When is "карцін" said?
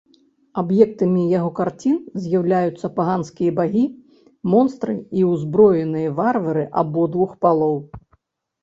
1.59-1.97